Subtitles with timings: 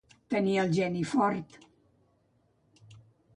[0.33, 1.59] Tenir el geni fort.